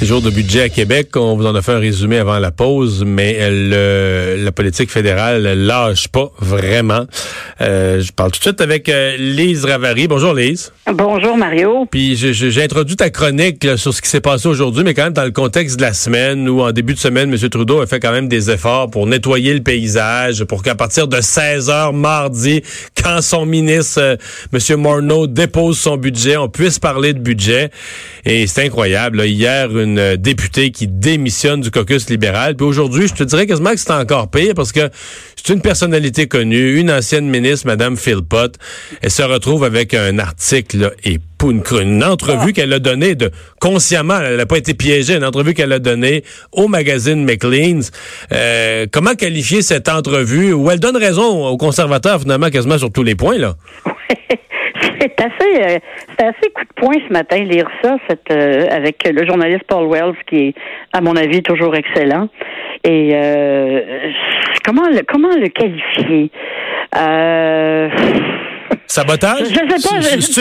[0.00, 1.14] C'est jour de budget à Québec.
[1.14, 4.90] On vous en a fait un résumé avant la pause, mais euh, le, la politique
[4.90, 7.04] fédérale lâche pas vraiment.
[7.60, 10.08] Euh, je parle tout de suite avec euh, Lise Ravary.
[10.08, 10.72] Bonjour Lise.
[10.90, 11.86] Bonjour Mario.
[11.90, 15.24] Puis j'ai introduit ta chronique sur ce qui s'est passé aujourd'hui, mais quand même dans
[15.24, 17.50] le contexte de la semaine où en début de semaine, M.
[17.50, 21.20] Trudeau a fait quand même des efforts pour nettoyer le paysage, pour qu'à partir de
[21.20, 22.62] 16 heures mardi,
[23.04, 24.16] quand son ministre,
[24.50, 24.80] M.
[24.80, 27.70] Morneau, dépose son budget, on puisse parler de budget.
[28.24, 29.26] Et c'est incroyable.
[29.26, 32.56] Hier, une une députée qui démissionne du caucus libéral.
[32.56, 34.88] Puis aujourd'hui, je te dirais quasiment que c'est encore pire parce que
[35.36, 38.56] c'est une personnalité connue, une ancienne ministre, Madame Philpott.
[39.02, 44.20] Elle se retrouve avec un article et une, une entrevue qu'elle a donnée de consciemment,
[44.20, 47.90] elle n'a pas été piégée, une entrevue qu'elle a donnée au magazine McLean's.
[48.32, 53.02] Euh, comment qualifier cette entrevue où elle donne raison aux conservateurs finalement quasiment sur tous
[53.02, 53.56] les points là?
[55.00, 55.78] c'est assez, euh,
[56.18, 59.88] c'est assez coup de poing ce matin lire ça, cette, euh, avec le journaliste Paul
[59.90, 60.54] Wells qui est,
[60.92, 62.28] à mon avis, toujours excellent.
[62.84, 63.80] Et euh,
[64.64, 66.30] comment le comment le qualifier?
[68.86, 69.44] Sabotage?
[69.44, 70.00] Je sais pas.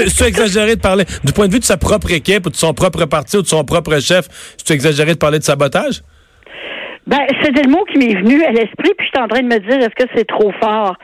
[0.09, 2.73] C'est exagéré de parler du point de vue de sa propre équipe ou de son
[2.73, 4.27] propre parti ou de son propre chef.
[4.57, 6.01] C'est exagéré de parler de sabotage?
[7.05, 9.47] Ben, c'était le mot qui m'est venu à l'esprit, puis je suis en train de
[9.47, 10.95] me dire, est-ce que c'est trop fort?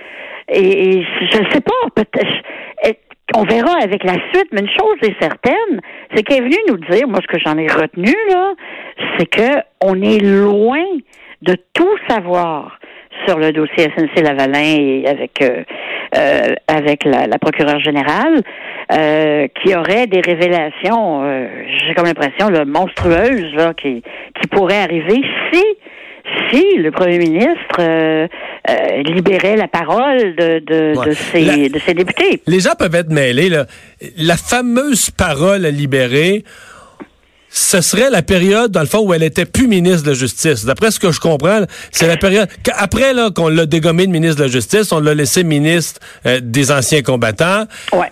[0.49, 2.27] Et, et je sais pas, peut-être
[3.33, 5.81] on verra avec la suite, mais une chose est certaine,
[6.13, 8.53] c'est qu'elle est venue nous dire, moi ce que j'en ai retenu là,
[9.17, 10.83] c'est que on est loin
[11.41, 12.79] de tout savoir
[13.25, 15.63] sur le dossier SNC Lavalin et avec euh,
[16.17, 18.41] euh, avec la, procureure générale,
[18.91, 21.23] euh, qui aurait des révélations,
[21.67, 24.03] j'ai comme l'impression, monstrueuses là, qui
[24.39, 25.63] qui pourraient arriver si
[26.51, 28.27] si le premier ministre euh,
[28.69, 32.41] euh, libérait la parole de, de, de, ses, de ses députés.
[32.47, 33.49] Les gens peuvent être mêlés.
[33.49, 33.65] Là.
[34.17, 36.43] La fameuse parole à libérer,
[37.55, 40.65] ce serait la période, dans le fond, où elle était plus ministre de la Justice.
[40.65, 42.49] D'après ce que je comprends, c'est la période...
[42.73, 46.41] Après là, qu'on l'a dégommé de ministre de la Justice, on l'a laissé ministre euh,
[46.43, 47.65] des anciens combattants.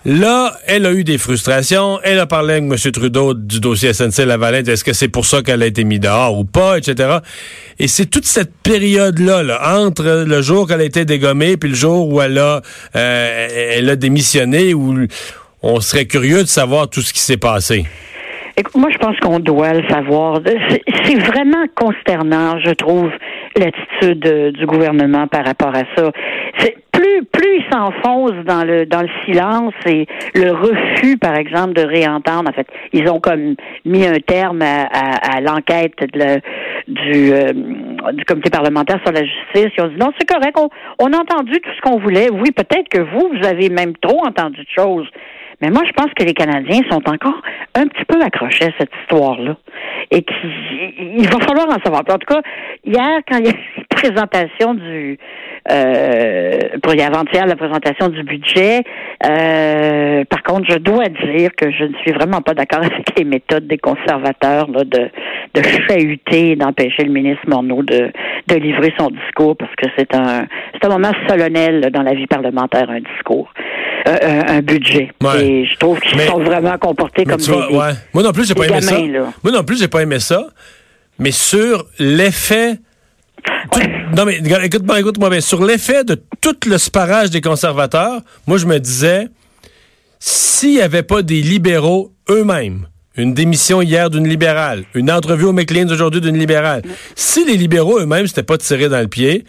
[0.05, 1.99] Là, elle a eu des frustrations.
[2.03, 2.91] Elle a parlé avec M.
[2.93, 4.63] Trudeau du dossier SNC-Lavalin.
[4.63, 7.17] Est-ce que c'est pour ça qu'elle a été mise dehors ou pas, etc.
[7.79, 11.75] Et c'est toute cette période-là, là, entre le jour qu'elle a été dégommée puis le
[11.75, 12.61] jour où elle a,
[12.95, 15.05] euh, elle a démissionné, où
[15.61, 17.85] on serait curieux de savoir tout ce qui s'est passé.
[18.55, 20.39] Écoute, moi, je pense qu'on doit le savoir.
[21.05, 23.09] C'est vraiment consternant, je trouve,
[23.57, 26.11] l'attitude du gouvernement par rapport à ça.
[26.59, 30.05] C'est plus plus ils s'enfoncent dans le dans le silence et
[30.35, 32.49] le refus, par exemple, de réentendre.
[32.49, 33.55] En fait, ils ont comme
[33.85, 35.93] mis un terme à, à, l'enquête
[36.87, 37.53] du euh,
[38.13, 39.73] du comité parlementaire sur la justice.
[39.77, 40.55] Ils ont dit non, c'est correct.
[40.59, 40.69] On,
[40.99, 42.29] on a entendu tout ce qu'on voulait.
[42.31, 45.07] Oui, peut-être que vous, vous avez même trop entendu de choses.
[45.61, 47.41] Mais moi, je pense que les Canadiens sont encore
[47.75, 49.57] un petit peu accrochés à cette histoire-là.
[50.11, 52.01] Et qu'il va falloir en savoir.
[52.01, 52.41] En tout cas,
[52.85, 55.17] hier, quand il y a une présentation du
[55.71, 58.83] euh, pour y avant-hier la présentation du budget,
[59.25, 63.23] euh, par contre, je dois dire que je ne suis vraiment pas d'accord avec les
[63.23, 65.09] méthodes des conservateurs là, de,
[65.53, 68.11] de chahuter, d'empêcher le ministre Morneau de,
[68.47, 72.27] de livrer son discours parce que c'est un c'est un moment solennel dans la vie
[72.27, 73.49] parlementaire, un discours.
[74.05, 75.11] Euh, un, budget.
[75.39, 77.51] Et je trouve qu'ils sont vraiment comportés comme des,
[78.13, 78.97] Moi non plus, j'ai pas aimé ça.
[78.99, 80.47] Moi non plus, j'ai pas aimé ça.
[81.19, 82.79] Mais sur l'effet
[84.17, 88.77] Non, mais écoute-moi, écoute-moi Sur l'effet de tout le sparage des conservateurs, moi, je me
[88.77, 89.29] disais,
[90.19, 95.53] s'il n'y avait pas des libéraux eux-mêmes, une démission hier d'une libérale, une entrevue au
[95.53, 96.81] McLean aujourd'hui d'une libérale,
[97.15, 99.45] si les libéraux eux-mêmes s'étaient pas tirés dans le pied,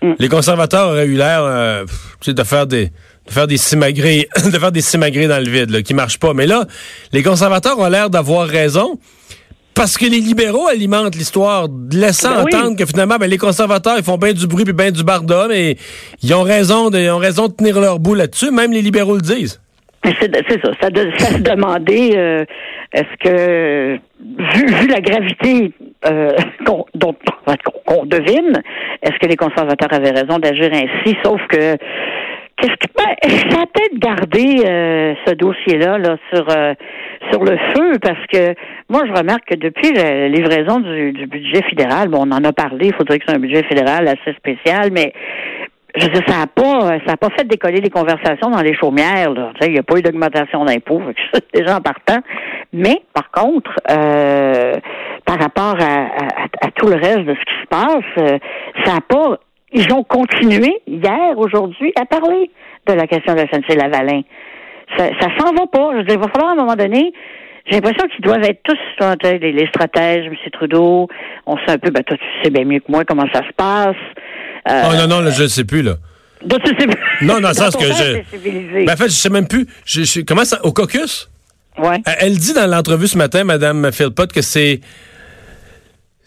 [0.00, 0.12] mm.
[0.18, 1.84] les conservateurs auraient eu l'air euh,
[2.26, 2.90] de faire des
[3.28, 6.34] de faire des simagrées, de faire des simagrées dans le vide, là, qui marchent pas.
[6.34, 6.64] Mais là,
[7.12, 8.98] les conservateurs ont l'air d'avoir raison.
[9.74, 14.02] Parce que les libéraux alimentent l'histoire, laissant ben entendre que finalement, ben, les conservateurs, ils
[14.02, 15.76] font bien du bruit puis bien du barda, mais
[16.20, 18.50] ils ont raison de, ils ont raison de tenir leur bout là-dessus.
[18.50, 19.60] Même les libéraux le disent.
[20.04, 20.32] C'est
[20.62, 20.70] ça.
[20.80, 22.44] Ça, se demandait, euh,
[22.92, 23.98] est-ce que,
[24.56, 25.72] vu, la gravité
[26.06, 26.32] euh,
[26.64, 28.62] qu'on devine,
[29.02, 31.16] est-ce que les conservateurs avaient raison d'agir ainsi?
[31.24, 31.76] Sauf que
[32.60, 36.74] Qu'est-ce que ben, ça a peut-être gardé euh, ce dossier-là là sur euh,
[37.30, 37.98] sur le feu?
[38.02, 38.54] Parce que
[38.88, 42.88] moi je remarque que depuis la livraison du, budget fédéral, bon on en a parlé,
[42.88, 45.12] il faudrait que c'est un budget fédéral assez spécial, mais
[45.94, 48.74] je veux dire, ça n'a pas ça a pas fait décoller les conversations dans les
[48.74, 49.30] chaumières.
[49.30, 49.52] Là.
[49.62, 51.02] Il n'y a pas eu d'augmentation d'impôts,
[51.54, 52.18] déjà en partant.
[52.72, 54.72] Mais par contre, euh,
[55.24, 58.40] par rapport à, tout le reste de ce qui se passe,
[58.84, 59.38] ça n'a pas.
[59.72, 62.50] Ils ont continué hier, aujourd'hui, à parler
[62.86, 64.22] de la question de la SNC-Lavalin.
[64.96, 65.90] Ça, ça s'en va pas.
[65.92, 67.12] Je veux dire, il va falloir à un moment donné
[67.68, 68.76] j'ai l'impression qu'ils doivent être tous
[69.24, 70.34] les, les stratèges, M.
[70.52, 71.08] Trudeau.
[71.46, 73.52] On sait un peu, ben toi, tu sais bien mieux que moi comment ça se
[73.54, 73.96] passe.
[74.70, 75.96] Euh, oh non, non, là, je ne sais plus, là.
[76.42, 77.26] Donc, tu sais plus.
[77.26, 78.84] Non, dans le sens que je.
[78.84, 79.66] Ben, en fait, je sais même plus.
[79.84, 80.64] Je, comment ça.
[80.64, 81.28] Au caucus?
[81.78, 82.00] Ouais.
[82.20, 84.80] Elle dit dans l'entrevue ce matin, Mme Philpott, que c'est.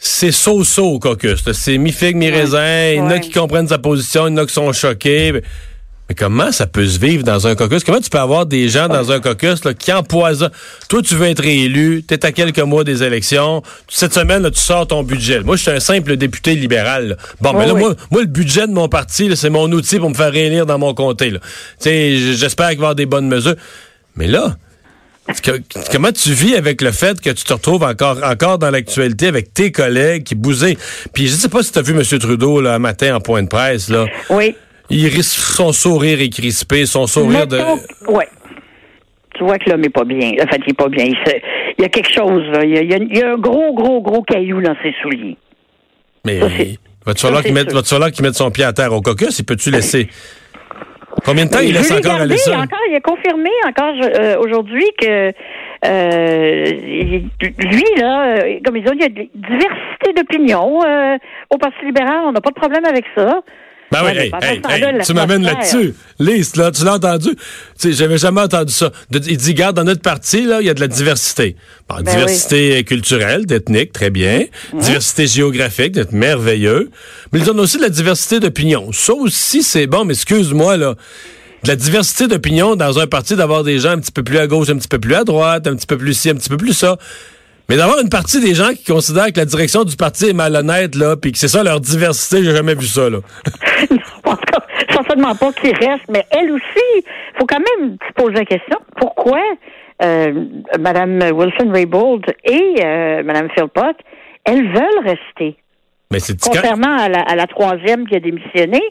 [0.03, 1.44] C'est so-so au caucus.
[1.53, 2.89] C'est mi-figue, mi-raisin.
[2.89, 5.31] Il y en a qui comprennent sa position, il y en a qui sont choqués.
[5.31, 7.83] Mais comment ça peut se vivre dans un caucus?
[7.83, 10.50] Comment tu peux avoir des gens dans un caucus là, qui empoisonnent?
[10.89, 13.62] Toi, tu veux être réélu, tu es à quelques mois des élections.
[13.88, 15.42] Cette semaine, là, tu sors ton budget.
[15.42, 17.15] Moi, je suis un simple député libéral.
[17.39, 20.15] Bon, mais là, moi, moi, le budget de mon parti, c'est mon outil pour me
[20.15, 21.31] faire réélire dans mon comté.
[21.80, 23.56] J'espère qu'il va y avoir des bonnes mesures.
[24.15, 24.57] Mais là,
[25.92, 29.54] comment tu vis avec le fait que tu te retrouves encore, encore dans l'actualité avec
[29.54, 30.78] tes collègues qui bousaient?
[31.13, 32.04] Puis je sais pas si tu as vu M.
[32.19, 33.89] Trudeau là, un matin en point de presse.
[33.89, 34.06] Là.
[34.30, 34.56] Oui.
[34.89, 37.60] Il risque son sourire est crispé, son sourire de.
[38.07, 38.24] Oui.
[39.36, 40.31] Tu vois que l'homme n'est pas bien.
[40.42, 41.06] En fait, il n'est pas bien.
[41.06, 42.63] Il, y a quelque chose, là.
[42.63, 45.38] Il, y a, un gros, gros, gros caillou dans ses souliers.
[46.25, 46.39] Mais
[47.06, 49.39] va-tu falloir qu'il mette, mette, son pied à terre au cocus?
[49.39, 50.10] Il peut-tu laisser.
[51.25, 52.57] Combien de temps il laisse encore aller ça?
[52.57, 55.31] Encore, il a confirmé encore euh, aujourd'hui que
[55.85, 56.65] euh,
[57.59, 60.79] lui, là, euh, comme ils ont dit, il y a une diversité d'opinions
[61.49, 62.21] au Parti libéral.
[62.25, 63.41] On n'a pas de problème avec ça.
[63.91, 64.31] Ben oui,
[65.05, 65.93] tu m'amènes là-dessus.
[66.19, 67.29] Lise, là, tu l'as entendu?
[67.29, 67.38] Tu
[67.77, 68.91] sais, j'avais jamais entendu ça.
[69.11, 71.55] il dit, garde, dans notre parti, là, il y a de la diversité.
[71.89, 74.45] Ben diversité culturelle, ethnique, très bien.
[74.73, 76.89] Diversité géographique, d'être merveilleux.
[77.33, 78.91] Mais ils ont aussi de la diversité d'opinion.
[78.93, 80.95] Ça aussi, c'est bon, mais excuse-moi, là
[81.63, 84.47] de la diversité d'opinion dans un parti, d'avoir des gens un petit peu plus à
[84.47, 86.57] gauche, un petit peu plus à droite, un petit peu plus ci, un petit peu
[86.57, 86.97] plus ça.
[87.71, 90.94] Mais d'avoir une partie des gens qui considèrent que la direction du parti est malhonnête,
[90.94, 93.19] là, puis que c'est ça leur diversité, j'ai jamais vu ça, là.
[94.25, 94.59] en tout cas,
[94.91, 97.06] certainement pas qu'ils restent, mais elle aussi,
[97.39, 99.39] faut quand même se poser la question, pourquoi
[100.03, 100.33] euh,
[100.81, 103.95] Mme Wilson-Raybould et euh, Mme Philpott,
[104.44, 105.56] elles veulent rester?
[106.12, 108.81] Mais c'est Contrairement à la, à la, troisième qui a démissionné,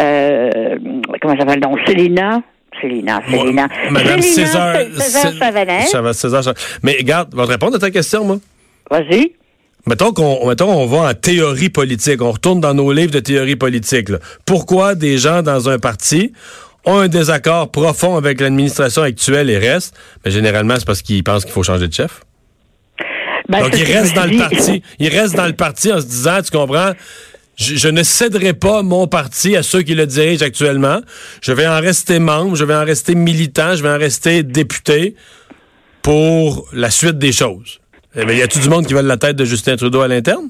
[0.00, 0.78] euh,
[1.20, 2.40] comment ça s'appelle donc, Célina,
[2.84, 3.68] Célina, Célina.
[3.90, 8.38] Madame César, César César, Mais regarde, je vais te répondre à ta question, moi.
[8.90, 9.32] Vas-y.
[9.86, 13.56] Mettons qu'on mettons on va en théorie politique, on retourne dans nos livres de théorie
[13.56, 14.08] politique.
[14.46, 16.32] Pourquoi des gens dans un parti
[16.86, 19.94] ont un désaccord profond avec l'administration actuelle et restent?
[20.24, 22.22] Mais généralement, c'est parce qu'ils pensent qu'il faut changer de chef.
[23.48, 24.82] Ben, Donc, ils restent dans le parti.
[24.98, 26.92] Ils restent dans le parti en se disant, tu comprends,
[27.56, 31.00] je, ne céderai pas mon parti à ceux qui le dirigent actuellement.
[31.42, 35.14] Je vais en rester membre, je vais en rester militant, je vais en rester député
[36.02, 37.80] pour la suite des choses.
[38.14, 40.48] Mais eh y a-tu du monde qui veut la tête de Justin Trudeau à l'interne?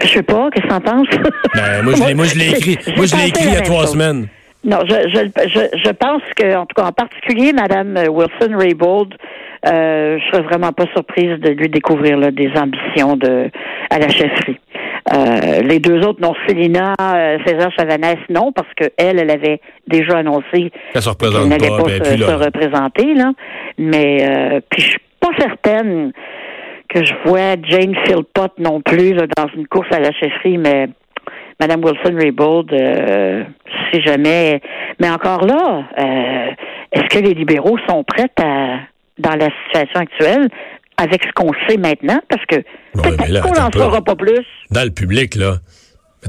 [0.00, 1.08] Je sais pas, qu'est-ce que t'en penses?
[1.54, 2.78] Ben, moi, je l'ai, écrit.
[2.96, 4.26] Moi, je l'ai écrit il y a trois semaines.
[4.64, 9.14] Non, je, je, je, pense que, en tout cas, en particulier, Mme Wilson-Raybould,
[9.66, 13.50] euh, je serais vraiment pas surprise de lui découvrir là, des ambitions de
[13.90, 14.58] à la chefferie.
[15.12, 20.18] Euh, les deux autres, non, Célina, euh, César Chavanès, non, parce qu'elle, elle avait déjà
[20.18, 23.14] annoncé qu'elle n'allait pas, ben, se, représenter.
[23.14, 23.32] Là.
[23.78, 26.12] Mais euh, puis je suis pas certaine
[26.88, 30.88] que je vois Jane Philpott non plus là, dans une course à la chefferie, mais
[31.60, 33.44] Madame Wilson Raybould, euh,
[33.90, 34.60] si jamais.
[35.00, 36.50] Mais encore là, euh,
[36.92, 38.78] est-ce que les libéraux sont prêts à,
[39.18, 40.48] dans la situation actuelle,
[41.02, 42.56] avec ce qu'on sait maintenant, parce que
[42.94, 44.44] peut-être qu'on n'en saura pas plus.
[44.70, 45.56] Dans le public, là.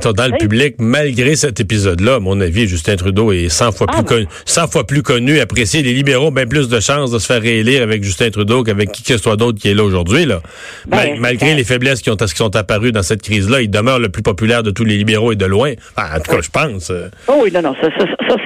[0.03, 3.97] dans le public, malgré cet épisode-là, à mon avis, Justin Trudeau est 100 fois, ah,
[3.97, 5.83] plus, connu, 100 fois plus connu, apprécié.
[5.83, 8.91] Les libéraux ont bien plus de chances de se faire réélire avec Justin Trudeau qu'avec
[8.91, 10.25] qui que ce soit d'autre qui est là aujourd'hui.
[10.25, 10.39] Là.
[10.87, 13.99] Ben, malgré ben les faiblesses qui, ont, qui sont apparues dans cette crise-là, il demeure
[13.99, 15.73] le plus populaire de tous les libéraux et de loin.
[15.97, 16.91] en tout cas, je pense.
[17.27, 17.89] Oh oui, non, non, ça,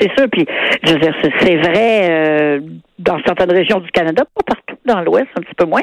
[0.02, 0.28] c'est sûr.
[0.30, 0.46] Puis,
[0.84, 2.60] je veux dire, c'est vrai euh,
[3.00, 5.82] dans certaines régions du Canada, pas partout dans l'Ouest, un petit peu moins.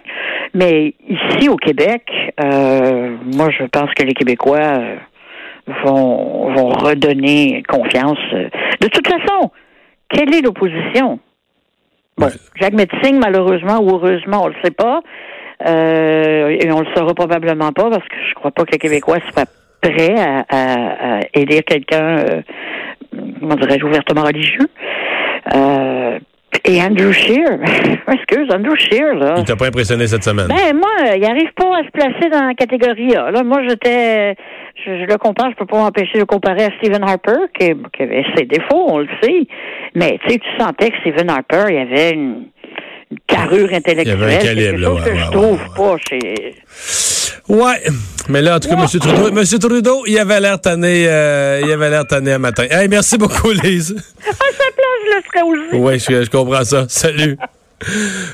[0.52, 2.02] Mais ici, au Québec,
[2.42, 4.96] euh, moi, je pense que les Québécois euh,
[5.84, 8.18] vont, vont redonner confiance.
[8.80, 9.50] De toute façon,
[10.10, 11.18] quelle est l'opposition?
[12.16, 15.00] Bon, Jacques Metzing, malheureusement ou heureusement, on le sait pas.
[15.66, 19.18] Euh, et on le saura probablement pas parce que je crois pas que les Québécois
[19.32, 19.46] soient
[19.80, 22.42] prêts à, à, aider quelqu'un, euh,
[23.40, 24.68] comment dirais-je, ouvertement religieux.
[25.54, 26.18] Euh,
[26.64, 27.58] et Andrew Shear,
[28.12, 29.34] excuse, Andrew Shear, là.
[29.38, 30.48] Il t'a pas impressionné cette semaine?
[30.48, 33.30] Ben, moi, il arrive pas à se placer dans la catégorie A.
[33.30, 34.34] Là, moi, j'étais,
[34.84, 37.70] je, le compare, je peux pas m'empêcher de comparer à Stephen Harper, qui,
[38.02, 39.46] avait ses défauts, on le sait.
[39.94, 42.46] Mais, tu sais, tu sentais que Stephen Harper, il avait une,
[43.28, 44.16] carrure intellectuelle.
[44.16, 46.54] Il y avait un calibre, là, que je trouve pas chez...
[47.46, 47.76] Ouais,
[48.30, 48.86] mais là, en tout cas, M.
[48.86, 52.64] Trudeau, Monsieur Trudeau, il avait l'air tanné, euh, il avait l'air tanné un matin.
[52.70, 53.94] Hey, merci beaucoup, Lise.
[55.04, 55.76] Le.
[55.78, 56.86] Oui, je, je comprends ça.
[56.88, 57.36] Salut.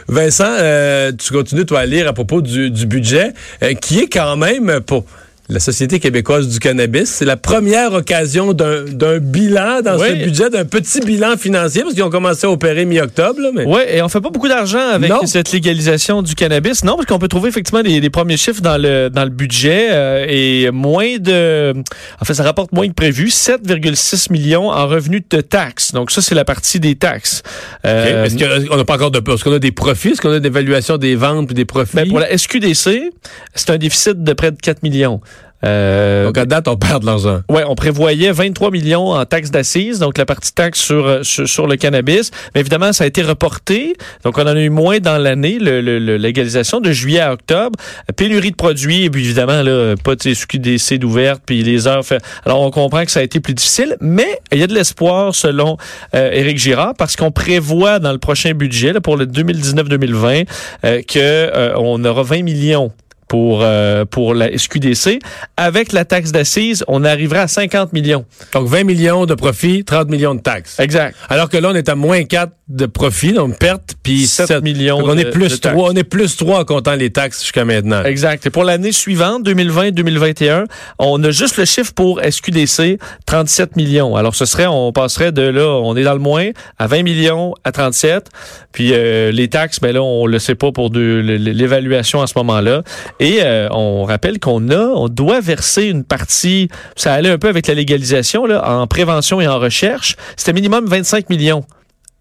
[0.08, 4.08] Vincent, euh, tu continues, toi, à lire à propos du, du budget, euh, qui est
[4.08, 5.04] quand même, pour
[5.50, 7.10] la Société québécoise du cannabis.
[7.10, 12.04] C'est la première occasion d'un bilan dans ce budget, d'un petit bilan financier, parce qu'ils
[12.04, 13.40] ont commencé à opérer mi-octobre.
[13.52, 13.64] Mais...
[13.66, 16.84] Oui, et on fait pas beaucoup d'argent avec cette légalisation du cannabis.
[16.84, 20.26] Non, parce qu'on peut trouver effectivement des, premiers chiffres dans le, dans le budget euh,
[20.28, 21.74] et moins de...
[22.20, 25.92] En fait, ça rapporte moins que prévu, 7,6 millions en revenus de taxes.
[25.92, 27.42] Donc ça, c'est la partie des taxes.
[27.84, 29.18] Euh, Est-ce qu'on n'a pas encore de...
[29.18, 30.10] Est-ce qu'on a des profits?
[30.10, 31.96] Est-ce qu'on a une évaluation des ventes et des profits?
[31.96, 33.12] Ben, pour la SQDC,
[33.54, 35.20] c'est un déficit de près de 4 millions.
[35.64, 37.40] Euh, donc à date, on perd de l'argent.
[37.48, 41.76] Ouais, on prévoyait 23 millions en taxes d'assises, donc la partie taxe sur, sur, le
[41.76, 42.30] cannabis.
[42.54, 43.96] Mais évidemment, ça a été reporté.
[44.24, 47.78] Donc on en a eu moins dans l'année, le, le, légalisation de juillet à octobre.
[48.16, 52.04] Pénurie de produits, et puis évidemment, là, pas de SQDC d'ouverte, puis les heures.
[52.04, 52.22] Fait...
[52.44, 55.34] Alors on comprend que ça a été plus difficile, mais il y a de l'espoir
[55.34, 55.76] selon
[56.14, 60.46] euh, Éric Girard, parce qu'on prévoit dans le prochain budget, là, pour le 2019-2020,
[60.84, 62.92] euh, que euh, on aura 20 millions
[63.30, 65.20] pour, euh, pour la SQDC.
[65.56, 68.24] Avec la taxe d'assises, on arriverait à 50 millions.
[68.52, 70.80] Donc 20 millions de profit, 30 millions de taxes.
[70.80, 71.16] Exact.
[71.28, 75.00] Alors que là, on est à moins 4 de profit, donc perte, puis 7, millions
[75.00, 78.04] donc on est plus 3, On est plus 3 en comptant les taxes jusqu'à maintenant.
[78.04, 78.46] Exact.
[78.46, 80.66] Et pour l'année suivante, 2020-2021,
[81.00, 84.14] on a juste le chiffre pour SQDC, 37 millions.
[84.14, 87.54] Alors ce serait, on passerait de là, on est dans le moins, à 20 millions,
[87.64, 88.28] à 37.
[88.72, 92.82] Puis euh, les taxes, ben là, on le sait pas pour l'évaluation à ce moment-là.
[93.20, 97.48] Et euh, on rappelle qu'on a, on doit verser une partie, ça allait un peu
[97.48, 100.16] avec la légalisation, là, en prévention et en recherche.
[100.36, 101.64] C'était minimum 25 millions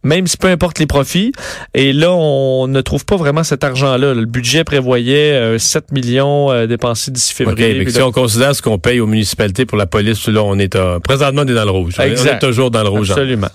[0.03, 1.33] même si peu importe les profits.
[1.73, 4.13] Et là, on ne trouve pas vraiment cet argent-là.
[4.13, 7.89] Le budget prévoyait 7 euh, millions euh, dépensés d'ici février.
[7.89, 11.41] si on considère ce qu'on paye aux municipalités pour la police, là, on est présentement
[11.45, 11.95] on est dans le rouge.
[11.99, 13.11] On est toujours dans le rouge.
[13.11, 13.49] Absolument.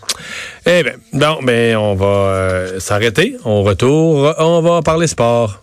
[0.67, 3.37] Eh bien, bon, mais on va s'arrêter.
[3.45, 4.35] On retourne.
[4.39, 5.63] On va parler sport.